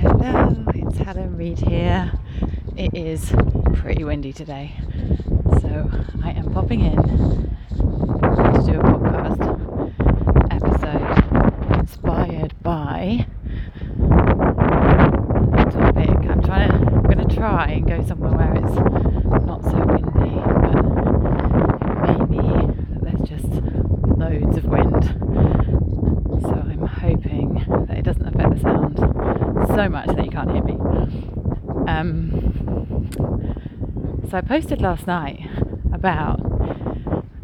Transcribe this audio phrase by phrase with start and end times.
[0.00, 2.10] Hello, it's Helen Reed here.
[2.74, 3.34] It is
[3.74, 4.72] pretty windy today,
[5.60, 5.90] so
[6.24, 9.92] I am popping in to do a podcast
[10.50, 13.26] episode inspired by
[15.52, 16.08] a topic.
[16.30, 18.74] I'm trying to, I'm going to try and go somewhere where it's
[19.44, 20.82] not so windy, but
[22.08, 22.40] maybe
[23.02, 23.52] there's just
[24.16, 25.04] loads of wind.
[26.40, 28.96] So I'm hoping that it doesn't affect the sound
[29.80, 30.76] so much that you can't hear me.
[31.88, 33.08] Um,
[34.28, 35.40] so I posted last night
[35.90, 36.38] about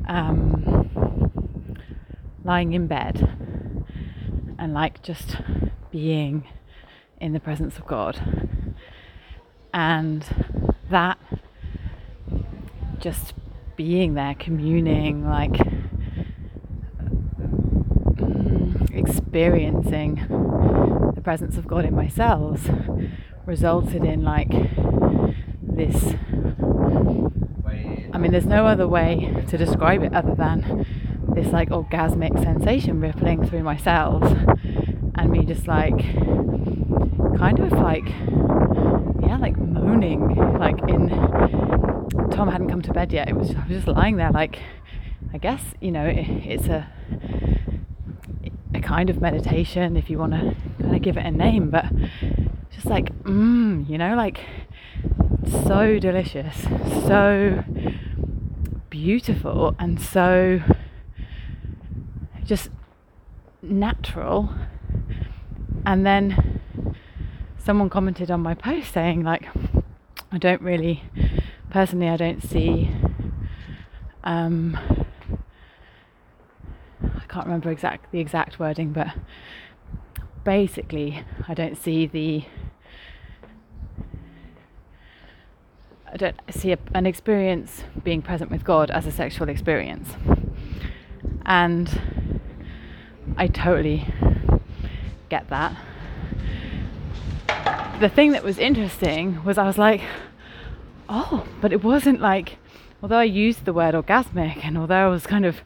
[0.07, 1.71] um,
[2.45, 3.27] lying in bed
[4.59, 5.37] and like just
[5.91, 6.47] being
[7.23, 8.21] in the presence of God.
[9.73, 10.23] And
[10.91, 11.19] that
[12.99, 13.33] just
[13.77, 15.53] being there, communing, like
[18.19, 20.86] mm, experiencing
[21.27, 22.61] presence of God in my cells
[23.47, 24.49] resulted in like
[25.61, 26.15] this.
[28.13, 30.87] I mean, there's no other way to describe it other than
[31.35, 34.23] this like orgasmic sensation rippling through my cells
[35.17, 35.99] and me just like
[37.39, 38.07] kind of like
[39.27, 41.09] yeah like moaning like in
[42.31, 44.61] tom hadn't come to bed yet it was i was just lying there like
[45.35, 46.89] i guess you know it, it's a
[48.73, 50.57] a kind of meditation if you want to
[50.87, 51.85] kind of give it a name but
[52.71, 54.41] just like mmm you know like
[55.67, 56.63] so delicious
[57.07, 57.65] so
[58.91, 60.61] beautiful and so
[62.47, 62.71] just
[63.63, 64.49] natural.
[65.85, 66.61] And then
[67.59, 69.49] someone commented on my post saying like
[70.33, 71.03] I don't really
[71.71, 72.91] personally I don't see
[74.25, 74.79] um,
[77.03, 79.09] I can't remember exact the exact wording but
[80.47, 82.45] basically I don't see the
[86.13, 90.15] I don't see a, an experience being present with God as a sexual experience.
[91.45, 92.01] And
[93.37, 94.07] I totally
[95.29, 95.77] get that.
[98.01, 100.01] The thing that was interesting was I was like,
[101.09, 102.57] oh, but it wasn't like,
[103.03, 105.57] although I used the word orgasmic and although I was kind of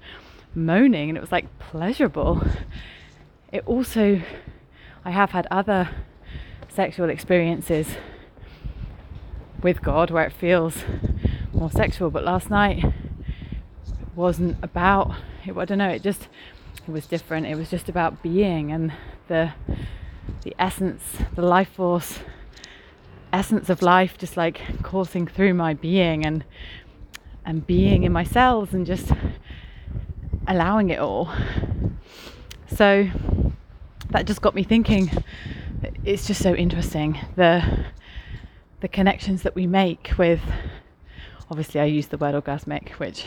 [0.55, 2.43] moaning and it was like pleasurable,
[3.53, 4.22] it also,
[5.05, 5.91] I have had other
[6.69, 7.88] sexual experiences
[9.62, 10.84] with God where it feels
[11.53, 12.84] more sexual, but last night
[14.15, 15.15] wasn't about,
[15.47, 16.28] it, I don't know, it just,
[16.87, 17.47] it was different.
[17.47, 18.93] It was just about being and
[19.28, 19.53] the
[20.43, 21.03] the essence,
[21.34, 22.21] the life force,
[23.32, 26.44] essence of life just like coursing through my being and
[27.44, 29.12] and being in my cells and just
[30.47, 31.32] allowing it all.
[32.67, 33.09] So
[34.10, 35.10] that just got me thinking.
[36.04, 37.87] It's just so interesting the
[38.81, 40.41] the connections that we make with
[41.50, 43.26] obviously I use the word orgasmic which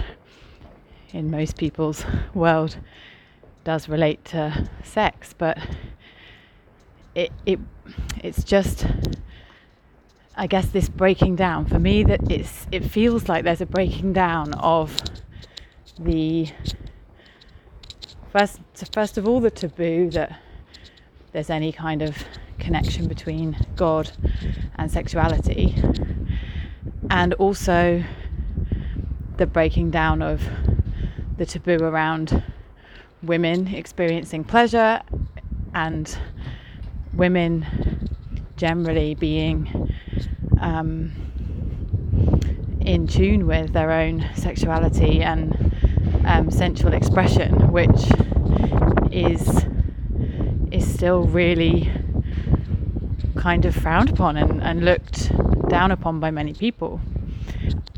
[1.11, 2.77] in most people's world
[3.63, 5.57] does relate to sex but
[7.13, 7.59] it it
[8.23, 8.87] it's just
[10.35, 14.13] I guess this breaking down for me that it's it feels like there's a breaking
[14.13, 14.99] down of
[15.99, 16.49] the
[18.31, 18.59] first
[18.91, 20.39] first of all the taboo that
[21.33, 22.15] there's any kind of
[22.59, 24.11] connection between God
[24.75, 25.75] and sexuality.
[27.09, 28.03] And also
[29.37, 30.41] the breaking down of
[31.37, 32.43] the taboo around
[33.23, 35.01] women experiencing pleasure
[35.73, 36.17] and
[37.13, 37.65] women
[38.55, 39.91] generally being
[40.61, 41.11] um,
[42.81, 45.73] in tune with their own sexuality and
[46.25, 47.89] um, sensual expression, which
[49.11, 49.72] is is
[50.93, 51.91] still really
[53.35, 55.31] kind of frowned upon and, and looked
[55.67, 57.01] down upon by many people,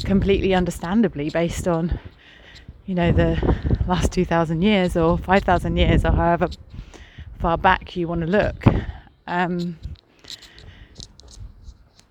[0.03, 1.99] completely understandably based on
[2.85, 3.37] you know the
[3.87, 6.47] last 2,000 years or 5,000 years or however
[7.39, 8.65] far back you want to look.
[9.27, 9.77] Um,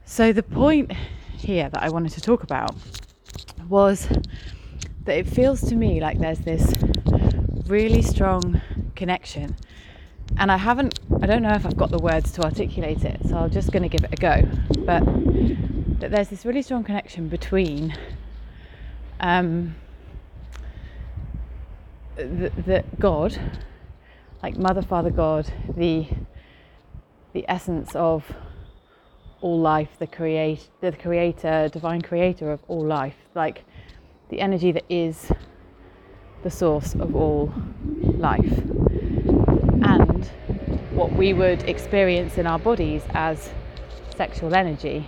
[0.05, 0.93] so, the point
[1.37, 2.75] here that I wanted to talk about
[3.69, 4.07] was
[5.05, 6.75] that it feels to me like there's this
[7.67, 8.61] really strong
[8.95, 9.57] connection.
[10.37, 13.37] And I haven't, I don't know if I've got the words to articulate it, so
[13.37, 14.43] I'm just going to give it a go.
[14.85, 15.05] But
[16.01, 17.97] that there's this really strong connection between
[19.21, 19.77] um,
[22.17, 23.39] the, the God,
[24.43, 26.07] like Mother, Father, God, the
[27.33, 28.25] the essence of
[29.41, 33.65] all life, the create, the creator, divine creator of all life, like
[34.31, 35.33] the energy that is
[36.45, 37.53] the source of all
[38.17, 38.63] life.
[41.05, 43.51] What we would experience in our bodies as
[44.17, 45.07] sexual energy,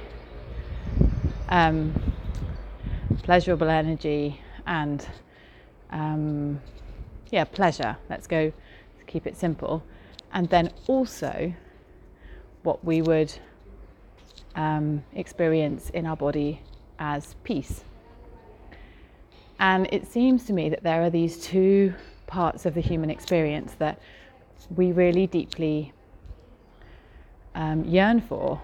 [1.49, 1.95] um,
[3.23, 5.09] pleasurable energy, and
[5.89, 6.61] um,
[7.31, 7.97] yeah, pleasure.
[8.11, 8.53] Let's go
[9.07, 9.83] keep it simple.
[10.35, 11.55] And then also
[12.63, 13.33] what we would
[14.55, 16.61] um, experience in our body
[16.99, 17.85] as peace.
[19.59, 21.95] And it seems to me that there are these two
[22.27, 23.99] parts of the human experience that
[24.75, 25.93] we really deeply
[27.55, 28.61] um, yearn for.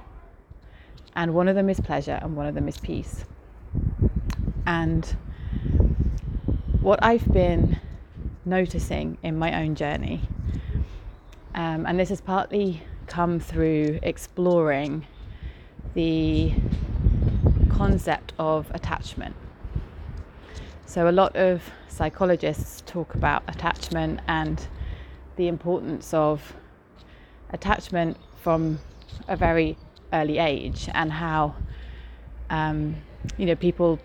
[1.15, 3.25] And one of them is pleasure, and one of them is peace.
[4.67, 5.05] And
[6.81, 7.79] what I've been
[8.45, 10.21] noticing in my own journey,
[11.55, 15.07] um, and this has partly come through exploring
[15.95, 16.53] the
[17.69, 19.37] concept of attachment.
[20.87, 24.67] So, a lot of psychologists talk about attachment and
[25.43, 26.55] the importance of
[27.51, 28.79] attachment from
[29.27, 29.77] a very
[30.13, 31.53] early age and how
[32.49, 32.95] um,
[33.37, 33.99] you know people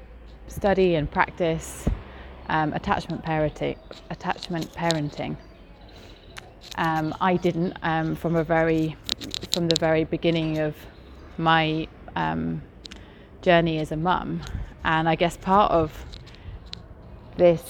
[0.48, 1.88] study and practice
[2.50, 3.78] um, attachment parenting.
[4.10, 5.38] Attachment parenting.
[6.76, 8.96] Um, I didn't um, from a very
[9.52, 10.76] from the very beginning of
[11.38, 12.64] my um,
[13.44, 14.42] journey as a mum,
[14.84, 16.04] and I guess part of
[17.38, 17.62] this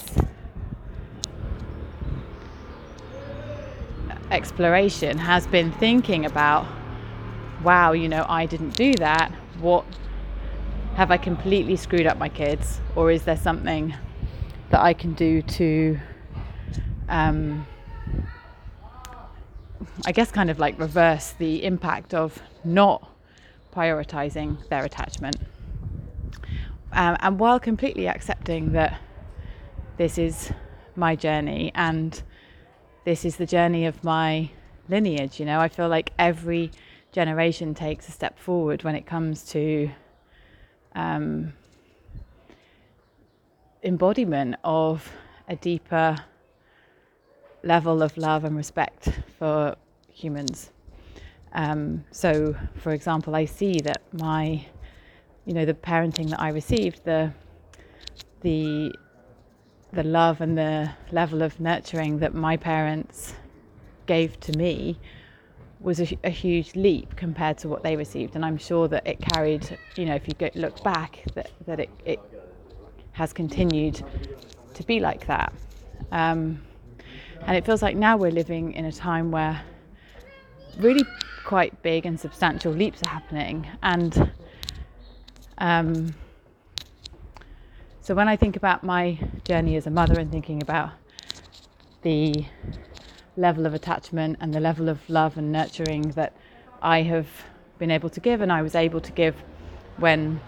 [4.31, 6.67] exploration has been thinking about
[7.63, 9.31] wow, you know, I didn't do that.
[9.59, 9.85] What
[10.95, 13.93] have I completely screwed up my kids, or is there something
[14.69, 15.99] that I can do to,
[17.09, 17.65] um,
[20.05, 23.09] I guess, kind of like reverse the impact of not
[23.73, 25.37] prioritizing their attachment?
[26.93, 28.99] Um, and while completely accepting that
[29.97, 30.51] this is
[30.95, 32.23] my journey and
[33.07, 34.49] this is the journey of my
[34.89, 35.39] lineage.
[35.39, 36.71] You know, I feel like every
[37.13, 39.89] generation takes a step forward when it comes to
[40.93, 41.53] um,
[43.81, 45.09] embodiment of
[45.47, 46.17] a deeper
[47.63, 49.07] level of love and respect
[49.39, 49.77] for
[50.11, 50.71] humans.
[51.53, 54.65] Um, so, for example, I see that my,
[55.45, 57.31] you know, the parenting that I received, the
[58.41, 58.93] the
[59.93, 63.33] the love and the level of nurturing that my parents
[64.05, 64.97] gave to me
[65.79, 68.35] was a, a, huge leap compared to what they received.
[68.35, 71.79] And I'm sure that it carried, you know, if you go, look back, that, that
[71.79, 72.19] it, it
[73.11, 74.03] has continued
[74.73, 75.53] to be like that.
[76.11, 76.61] Um,
[77.45, 79.61] and it feels like now we're living in a time where
[80.77, 81.05] really
[81.45, 83.67] quite big and substantial leaps are happening.
[83.83, 84.31] And
[85.59, 86.13] um,
[88.07, 90.91] so when I think about my journey as a mother and thinking about
[92.03, 92.45] the
[93.35, 96.31] level of attachment and the level of love and nurturing that
[96.81, 97.27] I have
[97.79, 99.35] been able to give and I was able to give
[99.97, 100.39] when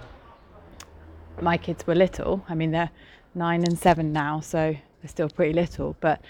[1.42, 2.46] my kids were little.
[2.48, 2.92] I mean, they're
[3.36, 6.22] nine and seven now, so they're still pretty little, but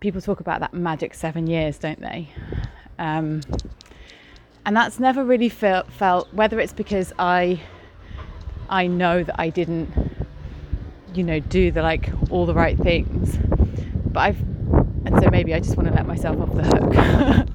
[0.00, 2.30] people talk about that magic seven years, don't they?
[2.98, 3.42] Um,
[4.66, 7.60] and that's never really felt, felt, whether it's because I,
[8.68, 10.17] I know that I didn't
[11.14, 13.38] you know, do the like all the right things.
[14.06, 17.48] But I've, and so maybe I just want to let myself off the hook.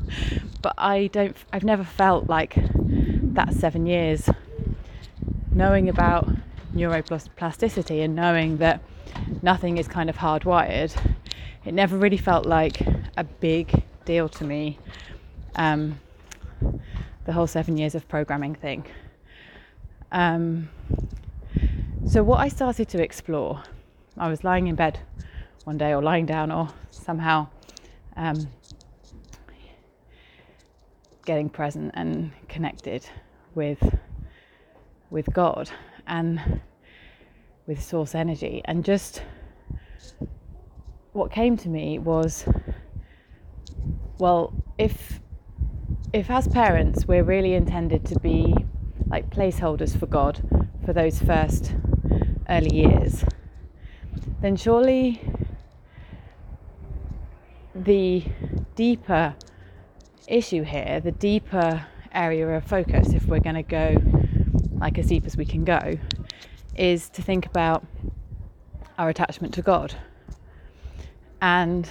[0.61, 4.29] but I don't, I've never felt like that seven years
[5.51, 6.29] knowing about
[6.75, 8.81] neuroplasticity and knowing that
[9.41, 10.95] nothing is kind of hardwired.
[11.65, 12.81] It never really felt like
[13.17, 14.79] a big deal to me.
[15.55, 15.99] Um,
[17.25, 18.85] the whole seven years of programming thing.
[20.11, 20.69] Um,
[22.05, 23.63] so, what I started to explore,
[24.17, 24.99] I was lying in bed
[25.63, 27.47] one day, or lying down, or somehow
[28.17, 28.47] um,
[31.25, 33.05] getting present and connected
[33.55, 33.97] with
[35.09, 35.69] with God
[36.07, 36.61] and
[37.67, 38.61] with source energy.
[38.65, 39.23] And just
[41.13, 42.45] what came to me was
[44.19, 45.19] well if
[46.11, 48.53] if as parents we're really intended to be
[49.07, 50.41] like placeholders for God
[50.85, 51.73] for those first
[52.49, 53.23] early years,
[54.41, 55.21] then surely
[57.75, 58.23] the
[58.75, 59.35] deeper
[60.27, 63.95] issue here, the deeper area of focus, if we're going to go
[64.79, 65.97] like as deep as we can go,
[66.75, 67.85] is to think about
[68.97, 69.95] our attachment to God.
[71.41, 71.87] And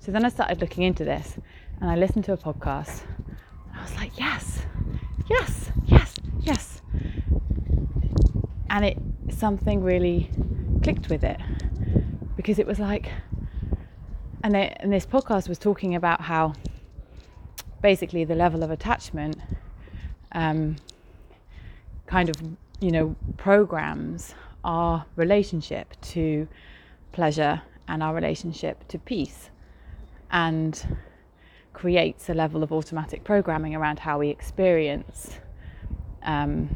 [0.00, 1.38] so then I started looking into this
[1.80, 3.02] and I listened to a podcast.
[3.68, 4.62] and I was like, yes,
[5.28, 6.82] yes, yes, yes.
[8.70, 8.98] And it
[9.30, 10.30] something really
[10.82, 11.40] clicked with it.
[12.36, 13.10] Because it was like,
[14.42, 16.54] and, and this podcast was talking about how
[17.82, 19.36] basically the level of attachment
[20.32, 20.76] um,
[22.06, 22.36] kind of,
[22.80, 26.48] you know, programs our relationship to
[27.12, 29.50] pleasure and our relationship to peace
[30.30, 30.98] and
[31.72, 35.38] creates a level of automatic programming around how we experience
[36.24, 36.68] um,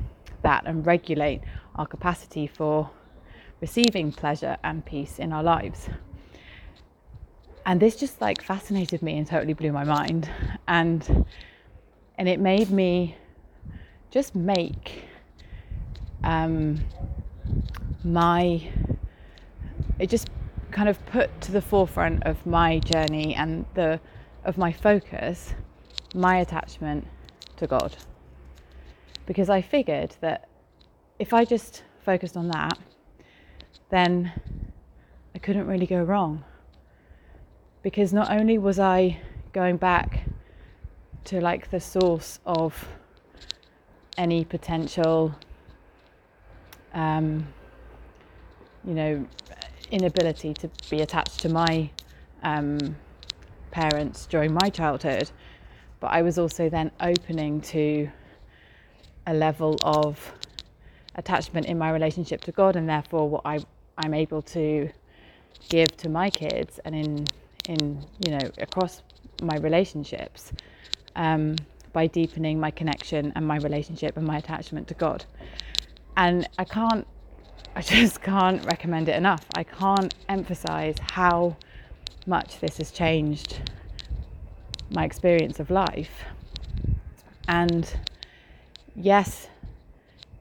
[0.43, 1.41] that and regulate
[1.75, 2.91] our capacity for
[3.61, 5.89] receiving pleasure and peace in our lives.
[7.65, 10.29] And this just like fascinated me and totally blew my mind.
[10.67, 11.27] And
[12.19, 13.17] and it made me
[14.11, 15.05] just make
[16.25, 16.81] um,
[18.05, 18.69] my
[19.99, 20.29] it just
[20.71, 24.01] kind of put to the forefront of my journey and the
[24.45, 25.55] of my focus
[26.15, 27.07] my attachment
[27.57, 27.97] to God
[29.27, 30.49] because I figured that
[31.23, 32.77] if I just focused on that
[33.91, 34.33] then
[35.37, 36.43] I couldn't really go wrong.
[37.83, 39.21] Because not only was I
[39.53, 40.25] going back
[41.27, 42.89] to like the source of
[44.19, 45.33] any potential
[46.93, 47.47] um,
[48.85, 49.27] you know
[49.93, 51.89] inability to be attached to my
[52.43, 52.97] um,
[53.71, 55.31] parents during my childhood
[56.01, 58.11] but I was also then opening to
[59.27, 60.33] a level of
[61.15, 63.61] attachment in my relationship to God and therefore what I,
[63.99, 64.89] I'm able to
[65.69, 67.27] give to my kids and in
[67.69, 69.03] in you know across
[69.43, 70.53] my relationships
[71.17, 71.57] um,
[71.93, 75.25] by deepening my connection and my relationship and my attachment to God.
[76.17, 77.07] And I can't,
[77.77, 79.45] I just can't recommend it enough.
[79.55, 81.57] I can't emphasize how
[82.27, 83.61] much this has changed
[84.91, 86.25] my experience of life.
[87.49, 87.93] And
[88.95, 89.49] yes,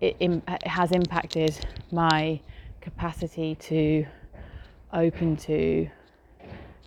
[0.02, 2.40] it, it has impacted my
[2.82, 4.06] capacity to
[4.92, 5.88] open to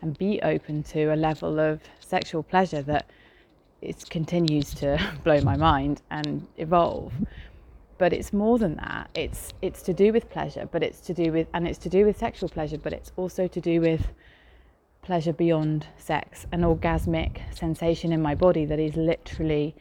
[0.02, 3.08] and be open to a level of sexual pleasure that
[3.80, 7.12] it continues to blow my mind and evolve.
[7.96, 9.08] But it's more than that.
[9.14, 12.04] It's it's to do with pleasure but it's to do with and it's to do
[12.04, 14.08] with sexual pleasure but it's also to do with
[15.02, 19.76] pleasure beyond sex an orgasmic sensation in my body that is literally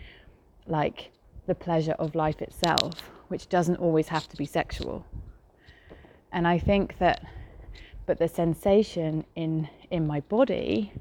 [0.67, 1.11] like
[1.47, 5.05] the pleasure of life itself which doesn't always have to be sexual
[6.31, 7.25] and i think that
[8.05, 10.91] but the sensation in in my body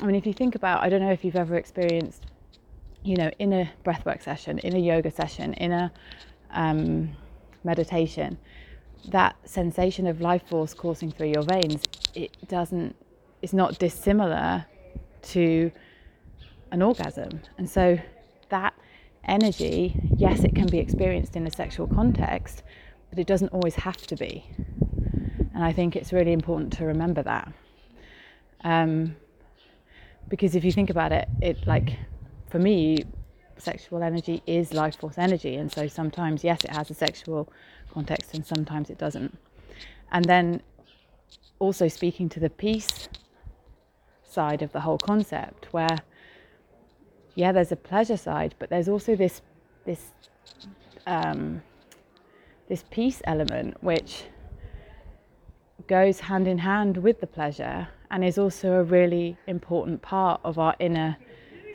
[0.00, 2.24] I mean, if you think about, I don't know if you've ever experienced,
[3.02, 5.92] you know, in a breathwork session, in a yoga session, in a
[6.50, 7.14] um,
[7.64, 8.38] meditation,
[9.08, 11.82] that sensation of life force coursing through your veins,
[12.14, 12.96] it doesn't,
[13.42, 14.64] it's not dissimilar
[15.22, 15.70] to
[16.72, 17.40] an orgasm.
[17.58, 17.98] And so
[19.24, 22.62] energy, yes, it can be experienced in a sexual context,
[23.10, 24.44] but it doesn't always have to be.
[25.54, 27.52] And I think it's really important to remember that.
[28.62, 29.16] Um,
[30.28, 31.98] because if you think about it, it like
[32.48, 33.04] for me,
[33.58, 37.52] sexual energy is life force energy, and so sometimes yes, it has a sexual
[37.92, 39.36] context, and sometimes it doesn't.
[40.12, 40.62] And then
[41.58, 43.08] also speaking to the peace
[44.24, 45.98] side of the whole concept, where
[47.34, 49.42] yeah, there's a pleasure side, but there's also this
[49.84, 50.12] this
[51.06, 51.62] um,
[52.68, 54.24] this peace element which
[55.86, 60.58] goes hand in hand with the pleasure and is also a really important part of
[60.58, 61.16] our inner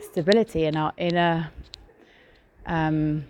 [0.00, 1.50] stability and our inner
[2.66, 3.24] um,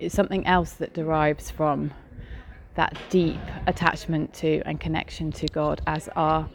[0.00, 1.92] it's something else that derives from
[2.74, 6.48] that deep attachment to and connection to God as our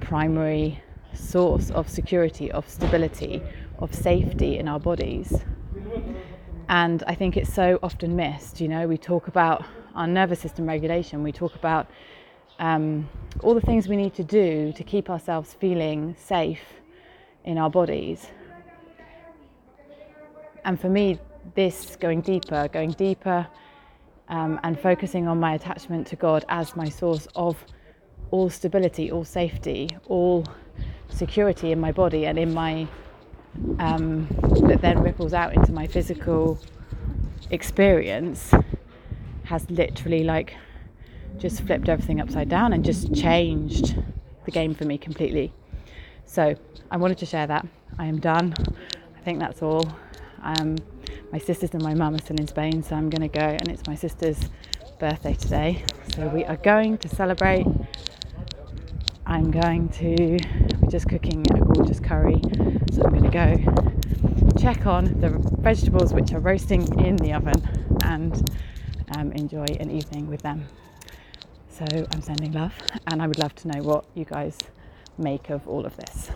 [0.00, 0.82] primary
[1.18, 3.42] source of security, of stability,
[3.78, 5.42] of safety in our bodies.
[6.68, 8.60] And I think it's so often missed.
[8.60, 11.88] You know, we talk about our nervous system regulation, we talk about
[12.58, 13.08] um,
[13.42, 16.62] all the things we need to do to keep ourselves feeling safe
[17.44, 18.28] in our bodies.
[20.64, 21.18] And for me,
[21.54, 23.46] this going deeper, going deeper,
[24.28, 27.56] um, and focusing on my attachment to God as my source of
[28.30, 30.44] all stability, all safety, all
[31.08, 32.86] security in my body and in my
[33.78, 34.26] um,
[34.66, 36.58] that then ripples out into my physical
[37.50, 38.52] experience
[39.44, 40.54] has literally like
[41.38, 43.96] just flipped everything upside down and just changed
[44.44, 45.52] the game for me completely.
[46.26, 46.54] So
[46.90, 47.66] I wanted to share that.
[47.98, 48.54] I am done.
[49.16, 49.90] I think that's all.
[50.42, 50.76] Um,
[51.32, 53.68] my sisters and my mum are still in Spain, so I'm going to go, and
[53.68, 54.38] it's my sister's
[54.98, 55.84] birthday today.
[56.14, 57.66] So we are going to celebrate.
[59.26, 60.38] I'm going to,
[60.90, 62.40] just cooking a gorgeous curry,
[62.92, 65.28] so I'm going to go check on the
[65.60, 67.62] vegetables which are roasting in the oven
[68.04, 68.50] and
[69.16, 70.66] um, enjoy an evening with them.
[71.70, 72.72] So I'm sending love,
[73.06, 74.56] and I would love to know what you guys
[75.18, 76.30] make of all of this.